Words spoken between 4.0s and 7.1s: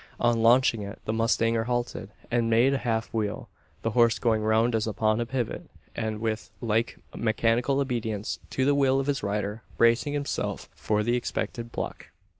going round as upon a pivot; and with like